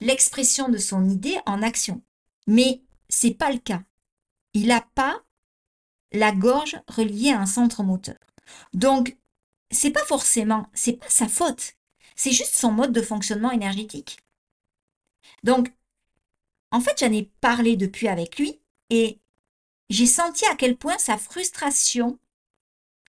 l'expression 0.00 0.68
de 0.68 0.78
son 0.78 1.08
idée 1.08 1.38
en 1.46 1.62
action. 1.62 2.02
Mais 2.46 2.82
c'est 3.08 3.34
pas 3.34 3.52
le 3.52 3.58
cas. 3.58 3.82
Il 4.54 4.68
n'a 4.68 4.80
pas 4.94 5.22
la 6.12 6.32
gorge 6.32 6.80
reliée 6.88 7.30
à 7.30 7.40
un 7.40 7.46
centre 7.46 7.82
moteur. 7.82 8.18
Donc, 8.72 9.16
c'est 9.70 9.90
pas 9.90 10.04
forcément, 10.04 10.68
c'est 10.72 10.94
pas 10.94 11.08
sa 11.08 11.28
faute. 11.28 11.74
C'est 12.16 12.32
juste 12.32 12.54
son 12.54 12.72
mode 12.72 12.92
de 12.92 13.02
fonctionnement 13.02 13.50
énergétique. 13.50 14.18
Donc, 15.42 15.72
en 16.70 16.80
fait, 16.80 16.98
j'en 16.98 17.12
ai 17.12 17.30
parlé 17.40 17.76
depuis 17.76 18.08
avec 18.08 18.38
lui 18.38 18.60
et 18.90 19.20
j'ai 19.90 20.06
senti 20.06 20.44
à 20.46 20.56
quel 20.56 20.76
point 20.76 20.98
sa 20.98 21.16
frustration 21.16 22.18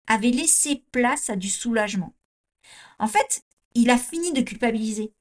avait 0.07 0.31
laissé 0.31 0.85
place 0.93 1.31
à 1.31 1.37
du 1.37 1.49
soulagement. 1.49 2.15
En 2.99 3.09
fait, 3.09 3.43
il 3.75 3.91
a 3.91 3.99
fini 3.99 4.33
de 4.33 4.43
culpabiliser 4.43 5.13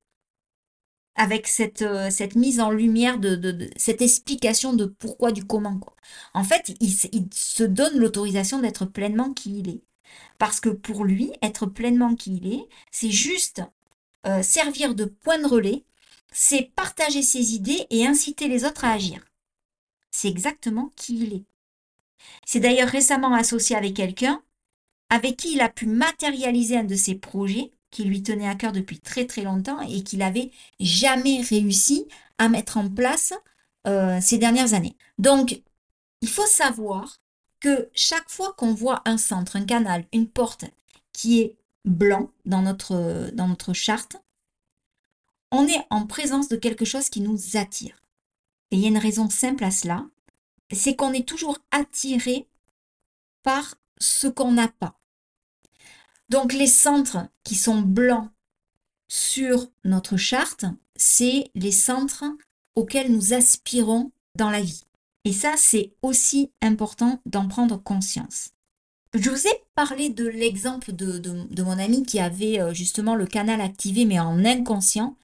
avec 1.15 1.48
cette, 1.48 1.84
euh, 1.84 2.10
cette 2.10 2.36
mise 2.36 2.60
en 2.60 2.72
lumière 2.72 3.20
de, 3.20 3.70
cette 3.75 4.01
explication 4.01 4.74
de 4.74 4.86
pourquoi, 4.86 5.32
du 5.32 5.46
comment. 5.46 5.79
En 6.34 6.43
fait, 6.43 6.75
il, 6.79 6.91
se 7.34 7.63
donne 7.63 7.98
l'autorisation 7.98 8.60
d'être 8.60 8.86
pleinement 8.86 9.34
qui 9.34 9.60
il 9.60 9.70
est. 9.70 9.84
Parce 10.38 10.60
que 10.60 10.70
pour 10.70 11.05
lui, 11.05 11.32
être 11.41 11.65
pleinement 11.65 12.15
qui 12.15 12.38
il 12.38 12.53
est, 12.53 12.67
c'est 12.91 13.12
juste 13.12 13.62
euh, 14.25 14.41
servir 14.41 14.96
de 14.96 15.05
point 15.05 15.39
de 15.39 15.48
relais, 15.48 15.84
c'est 16.32 16.72
partager 16.75 17.22
ses 17.22 17.53
idées 17.53 17.86
et 17.89 18.05
inciter 18.08 18.48
les 18.48 18.65
autres 18.65 18.86
à 18.86 18.93
agir. 18.93 19.24
C'est 20.12 20.29
exactement 20.29 20.91
qui 20.96 21.20
il 21.20 21.34
est. 21.36 21.43
C'est 22.46 22.60
d'ailleurs 22.60 22.89
récemment 22.89 23.34
associé 23.34 23.75
avec 23.75 23.96
quelqu'un 23.96 24.41
avec 25.10 25.38
qui 25.38 25.53
il 25.53 25.62
a 25.62 25.70
pu 25.70 25.86
matérialiser 25.86 26.77
un 26.77 26.84
de 26.84 26.96
ses 26.96 27.13
projets 27.13 27.72
qui 27.94 28.04
lui 28.04 28.24
tenait 28.24 28.50
à 28.50 28.56
cœur 28.56 28.72
depuis 28.72 29.00
très 29.00 29.26
très 29.26 29.44
longtemps 29.44 29.80
et 29.82 30.04
qu'il 30.04 30.20
n'avait 30.20 30.52
jamais 30.80 31.42
réussi 31.42 32.08
à 32.40 32.50
mettre 32.50 32.78
en 32.78 32.90
place 32.90 33.34
euh, 33.88 34.20
ces 34.20 34.38
dernières 34.38 34.74
années. 34.74 34.98
Donc, 35.20 35.62
il 36.22 36.28
faut 36.28 36.48
savoir 36.48 37.20
que 37.60 37.90
chaque 37.94 38.30
fois 38.30 38.54
qu'on 38.58 38.74
voit 38.74 39.02
un 39.06 39.18
centre, 39.18 39.56
un 39.56 39.66
canal, 39.66 40.06
une 40.12 40.28
porte 40.28 40.66
qui 41.14 41.40
est 41.40 41.56
blanc 41.86 42.32
dans 42.46 42.62
notre 42.62 43.74
charte, 43.74 44.18
on 45.52 45.68
est 45.68 45.86
en 45.92 46.08
présence 46.08 46.50
de 46.50 46.56
quelque 46.56 46.86
chose 46.86 47.10
qui 47.10 47.22
nous 47.22 47.58
attire. 47.58 48.02
Et 48.72 48.78
il 48.78 48.82
y 48.82 48.86
a 48.86 48.90
une 48.90 48.98
raison 48.98 49.30
simple 49.30 49.64
à 49.64 49.70
cela, 49.70 50.04
c'est 50.72 50.96
qu'on 50.96 51.14
est 51.14 51.28
toujours 51.28 51.60
attiré 51.70 52.48
par 53.44 53.76
ce 54.00 54.28
qu'on 54.28 54.54
n'a 54.54 54.68
pas. 54.68 55.00
Donc 56.34 56.52
les 56.52 56.66
centres 56.66 57.28
qui 57.44 57.54
sont 57.54 57.80
blancs 57.80 58.28
sur 59.08 59.68
notre 59.84 60.18
charte, 60.18 60.66
c'est 60.96 61.52
les 61.54 61.72
centres 61.72 62.24
auxquels 62.74 63.12
nous 63.12 63.34
aspirons 63.34 64.12
dans 64.34 64.50
la 64.50 64.62
vie. 64.62 64.82
Et 65.25 65.32
ça, 65.32 65.54
c'est 65.58 65.94
aussi 66.02 66.52
important 66.63 67.22
d'en 67.28 67.48
prendre 67.48 67.78
conscience. 67.78 68.50
Je 69.13 69.30
vous 69.30 69.48
ai 69.48 69.63
parlé 69.75 70.10
de 70.10 70.25
l'exemple 70.25 70.92
de, 70.92 71.62
mon 71.62 71.78
ami 71.78 72.02
qui 72.02 72.20
avait 72.20 72.60
euh, 72.60 72.74
justement 72.74 73.13
le 73.13 73.28
canal 73.28 73.62
activé 73.62 74.06
mais 74.06 74.20
en 74.20 74.44
inconscient. 74.44 75.16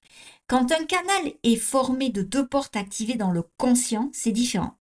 Quand 0.46 0.70
un 0.70 0.84
canal 0.84 1.32
est 1.42 1.56
formé 1.56 2.10
de 2.10 2.22
deux 2.22 2.46
portes 2.46 2.76
activées 2.76 3.16
dans 3.16 3.32
le 3.32 3.42
conscient, 3.58 4.10
c'est 4.12 4.30
différent. 4.30 4.76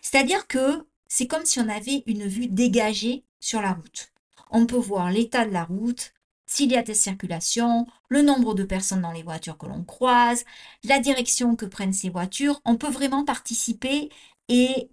C'est-à-dire 0.00 0.46
que 0.46 0.86
c'est 1.06 1.26
comme 1.26 1.44
si 1.44 1.60
on 1.60 1.68
avait 1.68 2.02
une 2.06 2.26
vue 2.26 2.46
dégagée 2.46 3.24
sur 3.40 3.60
la 3.60 3.74
route. 3.74 4.13
On 4.50 4.66
peut 4.66 4.76
voir 4.76 5.10
l'état 5.10 5.46
de 5.46 5.52
la 5.52 5.64
route, 5.64 6.12
s'il 6.46 6.70
y 6.70 6.76
a 6.76 6.82
des 6.82 6.94
circulations, 6.94 7.86
le 8.08 8.22
nombre 8.22 8.54
de 8.54 8.64
personnes 8.64 9.02
dans 9.02 9.12
les 9.12 9.22
voitures 9.22 9.58
que 9.58 9.66
l'on 9.66 9.84
croise, 9.84 10.44
la 10.84 10.98
direction 10.98 11.56
que 11.56 11.66
prennent 11.66 11.92
ces 11.92 12.10
voitures. 12.10 12.60
On 12.64 12.76
peut 12.76 12.90
vraiment 12.90 13.24
participer 13.24 14.10
et 14.48 14.90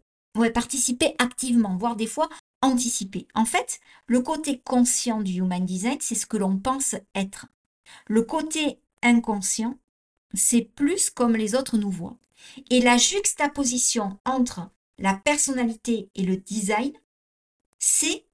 participer 0.53 1.13
activement, 1.19 1.75
voire 1.75 1.95
des 1.95 2.07
fois 2.07 2.29
anticiper. 2.61 3.27
En 3.35 3.45
fait, 3.45 3.79
le 4.07 4.21
côté 4.21 4.61
conscient 4.61 5.21
du 5.21 5.33
human 5.39 5.65
design, 5.65 5.97
c'est 5.99 6.15
ce 6.15 6.25
que 6.25 6.37
l'on 6.37 6.57
pense 6.57 6.95
être. 7.15 7.47
Le 8.07 8.21
côté 8.21 8.79
inconscient, 9.03 9.77
c'est 10.33 10.61
plus 10.61 11.09
comme 11.09 11.35
les 11.35 11.55
autres 11.55 11.77
nous 11.77 11.91
voient. 11.91 12.17
Et 12.69 12.81
la 12.81 12.97
juxtaposition 12.97 14.19
entre 14.25 14.69
la 14.97 15.15
personnalité 15.15 16.09
et 16.15 16.23
le 16.23 16.37
design, 16.37 16.93
c'est 17.77 18.25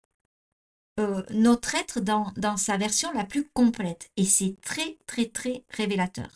euh, 1.00 1.24
notre 1.32 1.76
être 1.76 2.00
dans, 2.00 2.32
dans 2.38 2.58
sa 2.58 2.78
version 2.78 3.12
la 3.14 3.24
plus 3.24 3.48
complète. 3.50 4.10
Et 4.18 4.26
c'est 4.26 4.56
très, 4.62 4.98
très, 5.06 5.26
très 5.26 5.64
révélateur. 5.70 6.30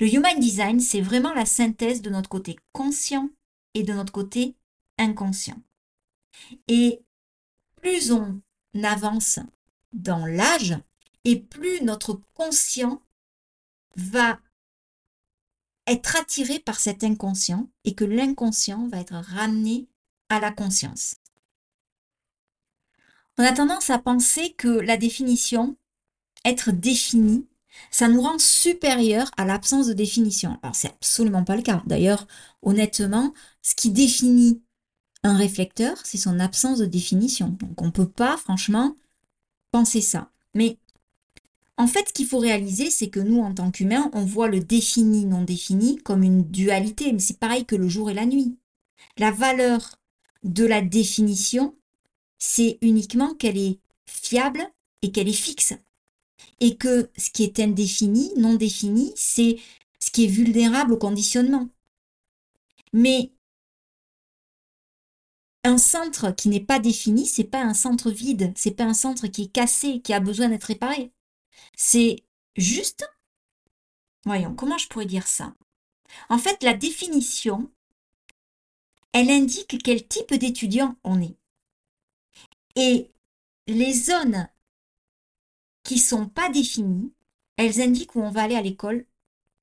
Le 0.00 0.12
Human 0.12 0.38
Design, 0.38 0.80
c'est 0.80 1.00
vraiment 1.00 1.34
la 1.34 1.46
synthèse 1.46 2.02
de 2.02 2.10
notre 2.10 2.28
côté 2.28 2.56
conscient 2.72 3.28
et 3.74 3.82
de 3.82 3.92
notre 3.92 4.12
côté 4.12 4.54
inconscient. 4.98 5.60
Et 6.68 7.02
plus 7.76 8.12
on 8.12 8.40
avance 8.82 9.40
dans 9.92 10.26
l'âge, 10.26 10.76
et 11.24 11.40
plus 11.40 11.82
notre 11.82 12.20
conscient 12.34 13.02
va 13.96 14.38
être 15.86 16.16
attiré 16.16 16.58
par 16.58 16.78
cet 16.78 17.02
inconscient 17.02 17.68
et 17.84 17.94
que 17.94 18.04
l'inconscient 18.04 18.86
va 18.88 19.00
être 19.00 19.16
ramené 19.16 19.88
à 20.28 20.38
la 20.38 20.52
conscience. 20.52 21.16
On 23.38 23.44
a 23.44 23.52
tendance 23.52 23.88
à 23.90 23.98
penser 23.98 24.52
que 24.56 24.68
la 24.68 24.96
définition, 24.96 25.76
être 26.44 26.72
défini, 26.72 27.46
ça 27.92 28.08
nous 28.08 28.20
rend 28.20 28.38
supérieur 28.38 29.30
à 29.36 29.44
l'absence 29.44 29.86
de 29.86 29.92
définition. 29.92 30.58
Alors 30.62 30.74
c'est 30.74 30.88
absolument 30.88 31.44
pas 31.44 31.54
le 31.54 31.62
cas. 31.62 31.80
D'ailleurs, 31.86 32.26
honnêtement, 32.62 33.32
ce 33.62 33.76
qui 33.76 33.90
définit 33.90 34.60
un 35.22 35.36
réflecteur, 35.36 35.96
c'est 36.04 36.18
son 36.18 36.40
absence 36.40 36.78
de 36.78 36.86
définition. 36.86 37.56
Donc 37.60 37.80
on 37.80 37.86
ne 37.86 37.90
peut 37.92 38.08
pas 38.08 38.36
franchement 38.36 38.96
penser 39.70 40.00
ça. 40.00 40.30
Mais 40.54 40.78
en 41.76 41.86
fait, 41.86 42.08
ce 42.08 42.12
qu'il 42.12 42.26
faut 42.26 42.38
réaliser, 42.38 42.90
c'est 42.90 43.08
que 43.08 43.20
nous, 43.20 43.40
en 43.40 43.54
tant 43.54 43.70
qu'humains, 43.70 44.10
on 44.14 44.24
voit 44.24 44.48
le 44.48 44.58
défini, 44.58 45.26
non 45.26 45.42
défini 45.42 45.96
comme 45.98 46.24
une 46.24 46.42
dualité, 46.42 47.12
mais 47.12 47.20
c'est 47.20 47.38
pareil 47.38 47.64
que 47.64 47.76
le 47.76 47.88
jour 47.88 48.10
et 48.10 48.14
la 48.14 48.26
nuit. 48.26 48.58
La 49.16 49.30
valeur 49.30 50.00
de 50.42 50.64
la 50.64 50.82
définition, 50.82 51.76
c'est 52.38 52.78
uniquement 52.80 53.34
qu'elle 53.34 53.58
est 53.58 53.80
fiable 54.06 54.62
et 55.02 55.12
qu'elle 55.12 55.28
est 55.28 55.32
fixe. 55.32 55.74
Et 56.60 56.76
que 56.76 57.10
ce 57.16 57.30
qui 57.30 57.44
est 57.44 57.60
indéfini, 57.60 58.32
non 58.36 58.54
défini, 58.54 59.12
c'est 59.16 59.58
ce 59.98 60.10
qui 60.10 60.24
est 60.24 60.28
vulnérable 60.28 60.92
au 60.92 60.96
conditionnement. 60.96 61.68
Mais 62.92 63.32
un 65.64 65.78
centre 65.78 66.30
qui 66.30 66.48
n'est 66.48 66.64
pas 66.64 66.78
défini, 66.78 67.26
c'est 67.26 67.44
pas 67.44 67.62
un 67.62 67.74
centre 67.74 68.10
vide, 68.10 68.52
c'est 68.56 68.70
pas 68.72 68.84
un 68.84 68.94
centre 68.94 69.26
qui 69.26 69.44
est 69.44 69.52
cassé, 69.52 70.00
qui 70.00 70.12
a 70.12 70.20
besoin 70.20 70.48
d'être 70.48 70.64
réparé. 70.64 71.12
C'est 71.76 72.24
juste, 72.56 73.08
voyons, 74.24 74.54
comment 74.54 74.78
je 74.78 74.88
pourrais 74.88 75.06
dire 75.06 75.26
ça? 75.26 75.54
En 76.28 76.38
fait, 76.38 76.62
la 76.62 76.74
définition, 76.74 77.70
elle 79.12 79.30
indique 79.30 79.82
quel 79.82 80.06
type 80.06 80.34
d'étudiant 80.34 80.96
on 81.04 81.20
est. 81.20 81.36
Et 82.78 83.10
les 83.66 83.92
zones 83.92 84.48
qui 85.82 85.98
sont 85.98 86.26
pas 86.26 86.48
définies, 86.48 87.12
elles 87.56 87.80
indiquent 87.80 88.14
où 88.14 88.20
on 88.20 88.30
va 88.30 88.42
aller 88.42 88.54
à 88.54 88.62
l'école, 88.62 89.04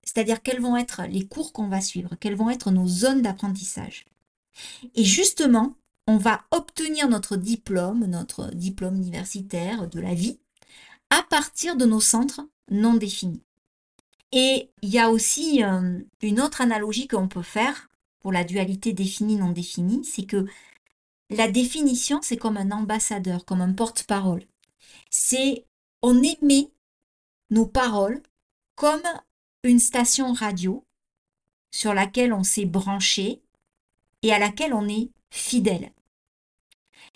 c'est-à-dire 0.03 0.43
quels 0.43 0.61
vont 0.61 0.75
être 0.75 1.03
les 1.03 1.25
cours 1.25 1.53
qu'on 1.53 1.69
va 1.69 1.79
suivre, 1.79 2.15
quelles 2.19 2.35
vont 2.35 2.49
être 2.49 2.71
nos 2.71 2.87
zones 2.87 3.21
d'apprentissage. 3.21 4.05
Et 4.95 5.05
justement, 5.05 5.75
on 6.07 6.17
va 6.17 6.43
obtenir 6.51 7.07
notre 7.07 7.37
diplôme, 7.37 8.05
notre 8.05 8.53
diplôme 8.53 8.97
universitaire 8.97 9.87
de 9.87 9.99
la 10.01 10.13
vie, 10.13 10.37
à 11.09 11.23
partir 11.23 11.77
de 11.77 11.85
nos 11.85 12.01
centres 12.01 12.41
non 12.69 12.95
définis. 12.95 13.43
Et 14.33 14.69
il 14.81 14.89
y 14.89 14.99
a 14.99 15.09
aussi 15.09 15.63
euh, 15.63 15.99
une 16.21 16.41
autre 16.41 16.59
analogie 16.59 17.07
qu'on 17.07 17.29
peut 17.29 17.41
faire 17.41 17.89
pour 18.19 18.33
la 18.33 18.43
dualité 18.43 18.91
définie-non 18.91 19.51
définie, 19.51 20.03
c'est 20.03 20.25
que 20.25 20.45
la 21.29 21.49
définition, 21.49 22.19
c'est 22.21 22.37
comme 22.37 22.57
un 22.57 22.71
ambassadeur, 22.71 23.45
comme 23.45 23.61
un 23.61 23.73
porte-parole. 23.73 24.45
C'est 25.09 25.65
on 26.01 26.21
émet 26.21 26.71
nos 27.49 27.65
paroles 27.65 28.21
comme 28.75 29.03
une 29.63 29.79
station 29.79 30.33
radio 30.33 30.85
sur 31.71 31.93
laquelle 31.93 32.33
on 32.33 32.43
s'est 32.43 32.65
branché 32.65 33.41
et 34.21 34.33
à 34.33 34.39
laquelle 34.39 34.73
on 34.73 34.87
est 34.87 35.09
fidèle. 35.29 35.91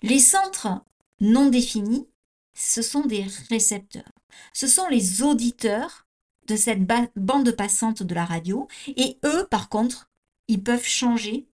Les 0.01 0.19
centres 0.19 0.83
non 1.19 1.49
définis, 1.49 2.07
ce 2.53 2.81
sont 2.81 3.05
des 3.05 3.25
récepteurs. 3.49 4.11
Ce 4.53 4.67
sont 4.67 4.87
les 4.87 5.21
auditeurs 5.21 6.07
de 6.47 6.55
cette 6.55 6.85
bande 7.15 7.51
passante 7.51 8.03
de 8.03 8.15
la 8.15 8.25
radio. 8.25 8.67
Et 8.87 9.17
eux, 9.23 9.47
par 9.49 9.69
contre, 9.69 10.09
ils 10.47 10.63
peuvent 10.63 10.85
changer. 10.85 11.47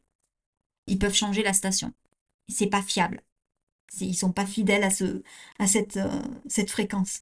Ils 0.86 0.98
peuvent 0.98 1.14
changer 1.14 1.42
la 1.42 1.52
station. 1.52 1.92
C'est 2.48 2.68
pas 2.68 2.82
fiable. 2.82 3.22
Ils 4.00 4.14
sont 4.14 4.32
pas 4.32 4.46
fidèles 4.46 4.84
à, 4.84 4.90
ce, 4.90 5.22
à 5.58 5.66
cette, 5.66 5.96
euh, 5.96 6.22
cette 6.48 6.70
fréquence. 6.70 7.20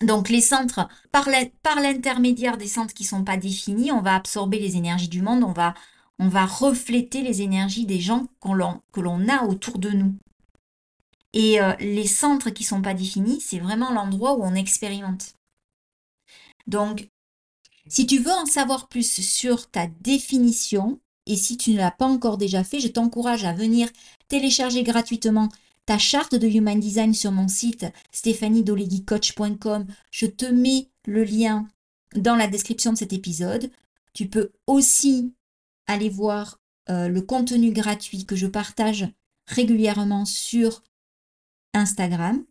Donc 0.00 0.30
les 0.30 0.40
centres, 0.40 0.88
par 1.12 1.28
l'intermédiaire 1.28 2.56
des 2.56 2.66
centres 2.66 2.94
qui 2.94 3.04
sont 3.04 3.24
pas 3.24 3.36
définis, 3.36 3.92
on 3.92 4.00
va 4.00 4.14
absorber 4.14 4.58
les 4.58 4.76
énergies 4.76 5.08
du 5.08 5.20
monde, 5.20 5.44
on 5.44 5.52
va, 5.52 5.74
on 6.18 6.28
va 6.28 6.46
refléter 6.46 7.22
les 7.22 7.42
énergies 7.42 7.86
des 7.86 8.00
gens 8.00 8.26
que 8.40 9.00
l'on 9.00 9.28
a 9.28 9.44
autour 9.44 9.78
de 9.78 9.90
nous. 9.90 10.14
Et 11.32 11.60
euh, 11.60 11.74
les 11.78 12.06
centres 12.06 12.50
qui 12.50 12.64
sont 12.64 12.82
pas 12.82 12.94
définis, 12.94 13.40
c'est 13.40 13.60
vraiment 13.60 13.92
l'endroit 13.92 14.34
où 14.34 14.42
on 14.42 14.54
expérimente. 14.54 15.34
Donc, 16.66 17.08
si 17.86 18.06
tu 18.06 18.18
veux 18.18 18.32
en 18.32 18.46
savoir 18.46 18.88
plus 18.88 19.20
sur 19.22 19.70
ta 19.70 19.86
définition, 19.86 21.00
et 21.30 21.36
si 21.36 21.56
tu 21.56 21.70
ne 21.70 21.76
l'as 21.76 21.92
pas 21.92 22.06
encore 22.06 22.38
déjà 22.38 22.64
fait, 22.64 22.80
je 22.80 22.88
t'encourage 22.88 23.44
à 23.44 23.52
venir 23.52 23.88
télécharger 24.26 24.82
gratuitement 24.82 25.48
ta 25.86 25.96
charte 25.96 26.34
de 26.34 26.48
Human 26.48 26.80
Design 26.80 27.14
sur 27.14 27.30
mon 27.30 27.46
site 27.46 27.86
stéphaniedoleguicoach.com. 28.10 29.86
Je 30.10 30.26
te 30.26 30.46
mets 30.46 30.88
le 31.06 31.22
lien 31.22 31.68
dans 32.16 32.34
la 32.34 32.48
description 32.48 32.92
de 32.92 32.98
cet 32.98 33.12
épisode. 33.12 33.70
Tu 34.12 34.28
peux 34.28 34.50
aussi 34.66 35.32
aller 35.86 36.08
voir 36.08 36.58
euh, 36.88 37.06
le 37.06 37.22
contenu 37.22 37.70
gratuit 37.70 38.26
que 38.26 38.34
je 38.34 38.48
partage 38.48 39.06
régulièrement 39.46 40.24
sur 40.24 40.82
Instagram. 41.74 42.44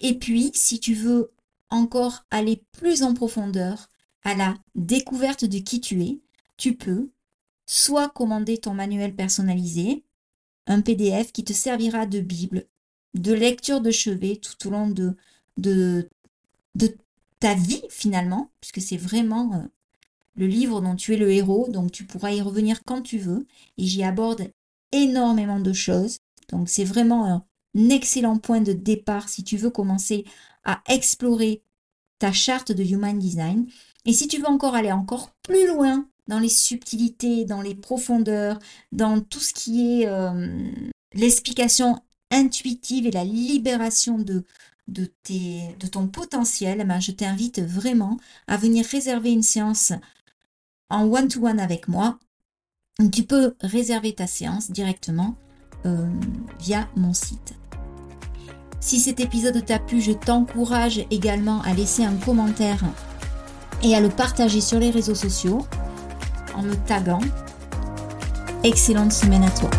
Et 0.00 0.18
puis, 0.18 0.50
si 0.54 0.80
tu 0.80 0.94
veux 0.94 1.30
encore 1.70 2.24
aller 2.32 2.64
plus 2.72 3.04
en 3.04 3.14
profondeur 3.14 3.88
à 4.24 4.34
la 4.34 4.56
découverte 4.74 5.44
de 5.44 5.58
qui 5.58 5.80
tu 5.80 6.02
es, 6.02 6.20
tu 6.56 6.74
peux 6.76 7.12
soit 7.66 8.08
commander 8.08 8.58
ton 8.58 8.74
manuel 8.74 9.14
personnalisé, 9.14 10.04
un 10.66 10.80
PDF 10.80 11.32
qui 11.32 11.44
te 11.44 11.52
servira 11.52 12.06
de 12.06 12.20
Bible, 12.20 12.66
de 13.14 13.32
lecture 13.32 13.80
de 13.80 13.90
chevet 13.90 14.36
tout 14.36 14.68
au 14.68 14.70
long 14.70 14.88
de, 14.88 15.16
de, 15.56 16.08
ta 17.40 17.54
vie 17.54 17.82
finalement, 17.90 18.50
puisque 18.60 18.80
c'est 18.80 18.96
vraiment 18.96 19.54
euh, 19.54 19.66
le 20.36 20.46
livre 20.46 20.80
dont 20.80 20.96
tu 20.96 21.14
es 21.14 21.16
le 21.16 21.30
héros, 21.30 21.68
donc 21.68 21.92
tu 21.92 22.04
pourras 22.04 22.32
y 22.32 22.40
revenir 22.40 22.82
quand 22.84 23.02
tu 23.02 23.18
veux, 23.18 23.46
et 23.76 23.84
j'y 23.84 24.02
aborde 24.02 24.50
énormément 24.92 25.60
de 25.60 25.72
choses. 25.72 26.18
Donc 26.48 26.68
c'est 26.68 26.84
vraiment 26.84 27.26
un 27.26 27.44
excellent 27.90 28.38
point 28.38 28.60
de 28.60 28.72
départ 28.72 29.28
si 29.28 29.44
tu 29.44 29.56
veux 29.56 29.70
commencer 29.70 30.24
à 30.64 30.82
explorer 30.88 31.62
ta 32.18 32.32
charte 32.32 32.72
de 32.72 32.82
Human 32.82 33.18
Design. 33.18 33.66
Et 34.06 34.12
si 34.12 34.28
tu 34.28 34.38
veux 34.38 34.48
encore 34.48 34.74
aller 34.74 34.92
encore 34.92 35.30
plus 35.42 35.66
loin 35.66 36.08
dans 36.26 36.38
les 36.38 36.48
subtilités, 36.48 37.44
dans 37.44 37.62
les 37.62 37.74
profondeurs, 37.74 38.58
dans 38.92 39.20
tout 39.20 39.40
ce 39.40 39.52
qui 39.52 40.02
est 40.02 40.06
euh, 40.06 40.70
l'explication 41.12 42.00
intuitive 42.30 43.06
et 43.06 43.10
la 43.10 43.24
libération 43.24 44.18
de, 44.18 44.44
de, 44.88 45.06
ton 45.90 46.08
potentiel, 46.08 46.78
eh 46.80 46.84
ben, 46.84 47.00
je 47.00 47.12
t'invite 47.12 47.60
vraiment 47.60 48.18
à 48.46 48.56
venir 48.56 48.84
réserver 48.86 49.32
une 49.32 49.42
séance 49.42 49.92
en 50.90 51.04
one-to-one 51.04 51.60
avec 51.60 51.88
moi. 51.88 52.18
Tu 53.12 53.24
peux 53.24 53.54
réserver 53.60 54.14
ta 54.14 54.26
séance 54.26 54.70
directement 54.70 55.36
euh, 55.86 56.08
via 56.60 56.88
mon 56.96 57.12
site. 57.12 57.54
Si 58.80 59.00
cet 59.00 59.18
épisode 59.18 59.64
t'a 59.64 59.78
plu, 59.78 60.00
je 60.00 60.12
t'encourage 60.12 61.04
également 61.10 61.62
à 61.62 61.72
laisser 61.72 62.04
un 62.04 62.16
commentaire 62.16 62.84
et 63.82 63.94
à 63.94 64.00
le 64.00 64.10
partager 64.10 64.60
sur 64.60 64.78
les 64.78 64.90
réseaux 64.90 65.14
sociaux 65.14 65.66
en 66.56 66.62
me 66.62 66.74
taguant. 66.74 67.20
Excellente 68.62 69.12
semaine 69.12 69.44
à 69.44 69.50
toi. 69.50 69.70